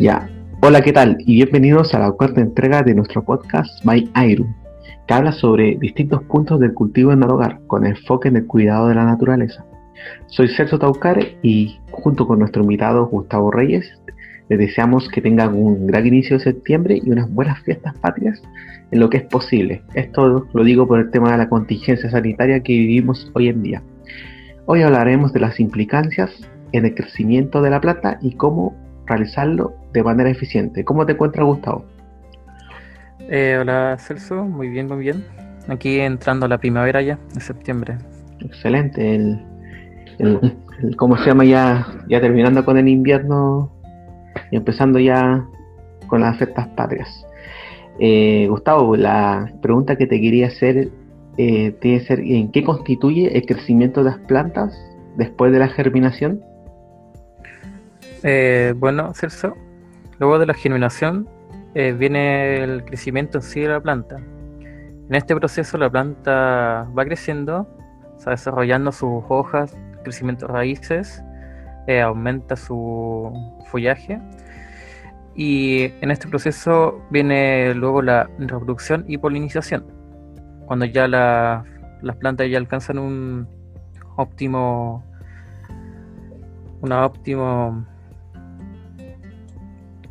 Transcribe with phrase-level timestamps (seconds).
[0.00, 0.28] Ya.
[0.60, 1.16] Hola, ¿qué tal?
[1.20, 4.54] Y bienvenidos a la cuarta entrega de nuestro podcast My Iron,
[5.06, 8.88] que habla sobre distintos puntos del cultivo en el hogar, con enfoque en el cuidado
[8.88, 9.64] de la naturaleza.
[10.26, 13.90] Soy Celso Taucare y junto con nuestro invitado Gustavo Reyes,
[14.50, 18.42] les deseamos que tengan un gran inicio de septiembre y unas buenas fiestas patrias
[18.90, 19.82] en lo que es posible.
[19.94, 23.82] Esto lo digo por el tema de la contingencia sanitaria que vivimos hoy en día.
[24.66, 26.30] Hoy hablaremos de las implicancias
[26.72, 30.84] en el crecimiento de la planta y cómo realizarlo de manera eficiente.
[30.84, 31.84] ¿Cómo te encuentras, Gustavo?
[33.20, 35.24] Eh, hola Celso, muy bien, muy bien.
[35.68, 37.96] Aquí entrando la primavera ya, de septiembre.
[38.40, 39.14] Excelente.
[39.14, 39.42] El,
[40.18, 41.86] el, ¿Cómo se llama ya?
[42.08, 43.72] Ya terminando con el invierno
[44.50, 45.44] y empezando ya
[46.06, 47.26] con las fiestas patrias.
[47.98, 50.90] Eh, Gustavo, la pregunta que te quería hacer
[51.38, 54.78] eh, tiene que ser ¿en qué constituye el crecimiento de las plantas
[55.16, 56.40] después de la germinación?
[58.22, 59.54] Eh, bueno, Celso,
[60.18, 61.28] luego de la germinación
[61.74, 64.16] eh, viene el crecimiento en sí de la planta.
[64.16, 67.68] En este proceso la planta va creciendo,
[68.26, 71.22] va desarrollando sus hojas, crecimiento de raíces,
[71.86, 73.32] eh, aumenta su
[73.70, 74.20] follaje
[75.34, 79.84] y en este proceso viene luego la reproducción y polinización.
[80.66, 83.46] Cuando ya las plantas ya alcanzan un
[84.16, 85.04] óptimo
[86.80, 87.86] una óptimo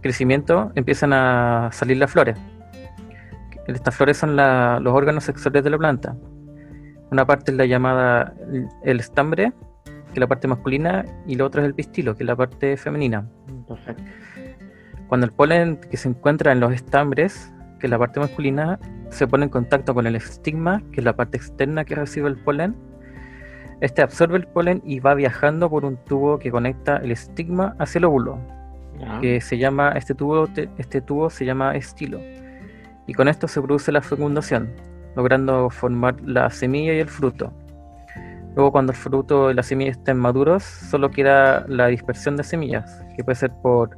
[0.06, 2.38] crecimiento empiezan a salir las flores.
[3.66, 6.16] Estas flores son los órganos sexuales de la planta.
[7.10, 8.36] Una parte es la llamada
[8.84, 9.52] el estambre,
[9.84, 12.78] que es la parte masculina, y la otra es el pistilo, que es la parte
[12.78, 13.28] femenina.
[15.08, 18.78] Cuando el polen que se encuentra en los estambres, que es la parte masculina,
[19.10, 22.38] se pone en contacto con el estigma, que es la parte externa que recibe el
[22.38, 22.76] polen,
[23.82, 27.98] este absorbe el polen y va viajando por un tubo que conecta el estigma hacia
[27.98, 28.40] el óvulo,
[29.22, 32.20] que se llama, este tubo, este tubo se llama estilo.
[33.08, 34.74] Y con esto se produce la fecundación,
[35.16, 37.54] logrando formar la semilla y el fruto.
[38.56, 43.04] Luego cuando el fruto y la semilla estén maduros, solo queda la dispersión de semillas,
[43.16, 43.90] que puede ser por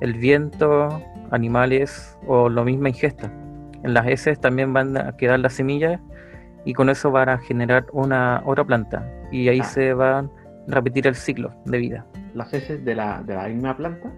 [0.00, 3.30] el viento, animales o la misma ingesta.
[3.82, 6.00] En las heces también van a quedar las semillas
[6.64, 9.64] y con eso van a generar una otra planta y ahí ah.
[9.64, 10.28] se va a
[10.68, 12.06] repetir el ciclo de vida.
[12.34, 14.10] ¿Las heces de la, de la misma planta?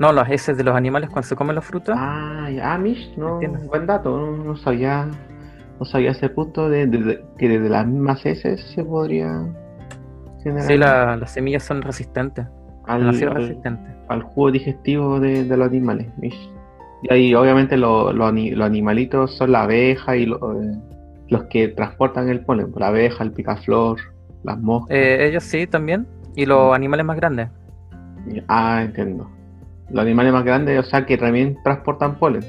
[0.00, 1.94] No, las heces de los animales cuando se comen los frutos.
[1.96, 5.06] Ah, ah, Mish, no, buen dato, no, sabía,
[5.78, 9.44] no sabía ese punto de, que desde las mismas heces se podría
[10.42, 10.66] generar.
[10.66, 12.46] Sí, las semillas son resistentes.
[12.86, 13.10] Al,
[14.08, 16.50] al, jugo digestivo de, los animales, Mish.
[17.02, 20.36] Y ahí obviamente los animalitos son la abeja y eh,
[21.28, 23.98] los que transportan el polen, la abeja, el picaflor,
[24.44, 24.96] las moscas.
[24.96, 26.06] Eh, ellos sí también,
[26.36, 26.74] y los mm.
[26.74, 27.50] animales más grandes.
[28.48, 29.28] Ah, entiendo
[29.90, 32.44] los animales más grandes, o sea, que también transportan polen.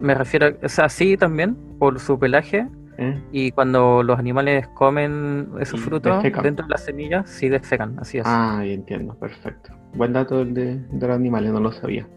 [0.00, 2.66] Me refiero, o sea, sí también, por su pelaje.
[3.00, 3.16] ¿Eh?
[3.30, 8.24] Y cuando los animales comen esos frutos dentro de las semillas, sí defecan, así es.
[8.26, 9.72] Ah, entiendo, perfecto.
[9.94, 12.08] Buen dato el de, los animales, no lo sabía.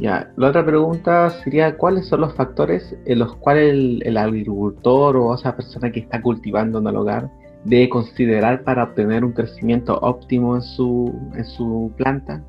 [0.00, 5.16] Ya, la otra pregunta sería, ¿cuáles son los factores en los cuales el, el agricultor
[5.16, 7.30] o esa persona que está cultivando en el hogar
[7.64, 12.42] debe considerar para obtener un crecimiento óptimo en su, en su planta?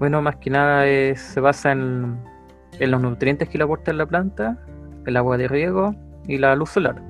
[0.00, 2.18] Bueno, más que nada se basa en,
[2.80, 4.56] los nutrientes que le aporta la planta,
[5.04, 5.94] el agua de riego
[6.26, 7.02] y la luz solar.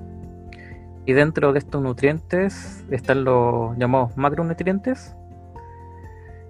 [1.07, 5.15] Y dentro de estos nutrientes están los llamados macronutrientes,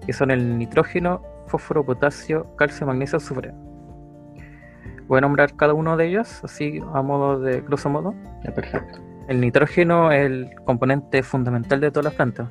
[0.06, 3.52] que son el nitrógeno, fósforo, potasio, calcio, magnesio, azufre.
[5.08, 8.14] Voy a nombrar cada uno de ellos, así a modo de grosso modo.
[8.54, 8.98] perfecto.
[9.28, 12.48] El nitrógeno es el componente fundamental de todas las plantas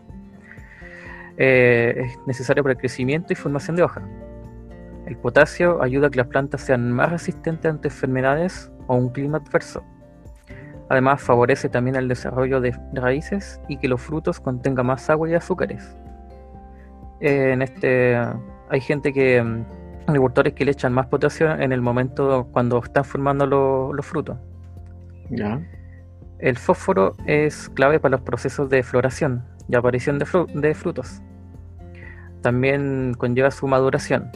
[1.42, 4.02] eh, es necesario para el crecimiento y formación de hoja.
[5.06, 9.38] El potasio ayuda a que las plantas sean más resistentes ante enfermedades o un clima
[9.38, 9.82] adverso.
[10.90, 15.34] Además, favorece también el desarrollo de raíces y que los frutos contengan más agua y
[15.34, 15.96] azúcares.
[17.22, 18.18] Eh, en este
[18.70, 19.66] hay gente que mm,
[20.08, 23.46] agricultores que le echan más potasio en el momento cuando están formando
[23.94, 24.38] los frutos.
[26.40, 31.22] El fósforo es clave para los procesos de floración y aparición de frutos
[32.42, 34.32] también conlleva su maduración.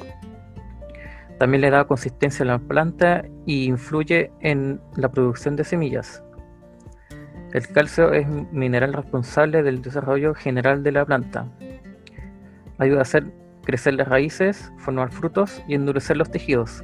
[1.39, 6.23] También le da consistencia a la planta y influye en la producción de semillas.
[7.53, 11.47] El calcio es mineral responsable del desarrollo general de la planta.
[12.79, 13.25] Ayuda a hacer
[13.63, 16.83] crecer las raíces, formar frutos y endurecer los tejidos.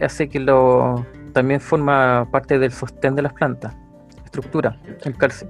[0.00, 3.76] Hace que lo también forma parte del sostén de las plantas,
[4.24, 5.48] estructura, el calcio.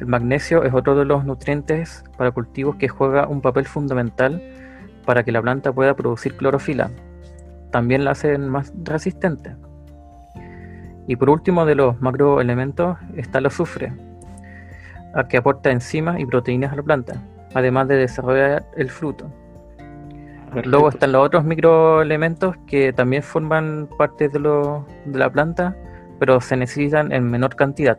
[0.00, 4.40] El magnesio es otro de los nutrientes para cultivos que juega un papel fundamental
[5.04, 6.90] para que la planta pueda producir clorofila.
[7.72, 9.56] También la hacen más resistente.
[11.08, 13.92] Y por último de los macroelementos está el azufre,
[15.28, 17.14] que aporta enzimas y proteínas a la planta,
[17.54, 19.32] además de desarrollar el fruto.
[20.64, 25.76] Luego están los otros microelementos que también forman parte de, de la planta,
[26.18, 27.98] pero se necesitan en menor cantidad.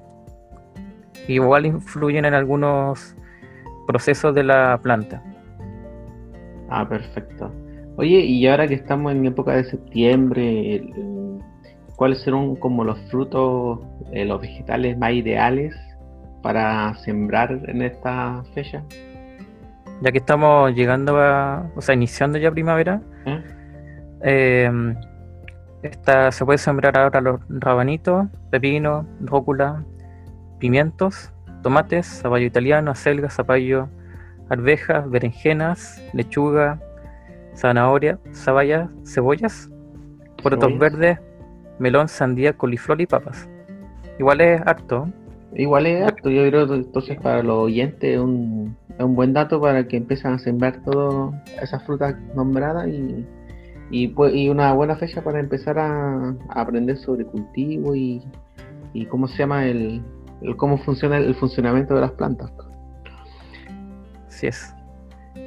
[1.30, 3.16] Igual influyen en algunos
[3.86, 5.22] procesos de la planta.
[6.70, 7.52] Ah, perfecto.
[7.98, 10.92] Oye, y ahora que estamos en época de septiembre,
[11.96, 13.80] ¿cuáles serán como los frutos,
[14.12, 15.76] eh, los vegetales más ideales
[16.42, 18.84] para sembrar en esta fecha?
[20.02, 23.44] Ya que estamos llegando a, o sea, iniciando ya primavera, ¿Eh?
[24.22, 24.96] Em,
[25.84, 29.86] esta, se puede sembrar ahora los rabanitos, pepino, rócula,
[30.59, 31.31] pimientos,
[31.63, 33.89] tomates, zapallo italiano, acelga, zapallo,
[34.50, 36.79] arvejas, berenjenas, lechuga,
[37.56, 39.69] zanahoria, cebollas, cebollas,
[40.41, 41.19] porotos verdes,
[41.79, 43.50] melón, sandía, coliflor y papas.
[44.19, 45.09] Igual es harto.
[45.56, 49.88] Igual es harto, yo creo entonces para los oyentes es un, un buen dato para
[49.88, 53.25] que empiecen a sembrar todas esas frutas nombradas y,
[53.89, 58.21] y, pues, y, una buena fecha para empezar a, aprender sobre cultivo y,
[58.94, 60.03] y, cómo se llama el,
[60.57, 62.51] cómo funciona el funcionamiento de las plantas.
[64.27, 64.74] Así es.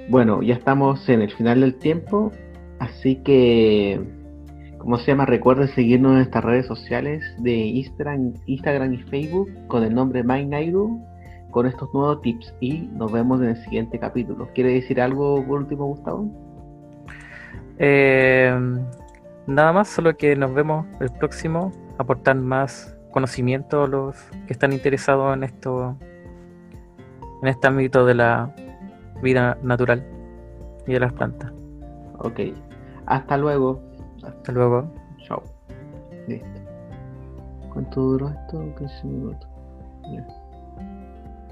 [0.08, 2.32] Bueno, ya estamos en el final del tiempo,
[2.78, 4.00] así que,
[4.78, 5.26] como se llama?
[5.26, 11.00] Recuerden seguirnos en estas redes sociales de Instagram, Instagram y Facebook con el nombre MyNairu
[11.52, 14.48] con estos nuevos tips y nos vemos en el siguiente capítulo.
[14.54, 16.28] ¿Quiere decir algo por último, Gustavo?
[17.78, 18.52] Eh,
[19.46, 24.16] nada más, solo que nos vemos el próximo, aportar más conocimiento los
[24.46, 25.96] que están interesados en esto,
[27.42, 28.52] en este ámbito de la
[29.22, 30.04] vida natural
[30.86, 31.52] y de las plantas.
[32.18, 32.40] Ok,
[33.06, 33.80] hasta luego.
[34.24, 34.92] Hasta luego.
[35.26, 35.42] Chao.
[36.26, 36.60] Listo.
[37.72, 38.74] ¿Cuánto duró esto?
[38.78, 39.48] 15 minutos.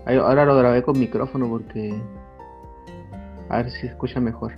[0.07, 2.01] Ahora lo grabé con micrófono porque...
[3.49, 4.53] A ver si se escucha mejor.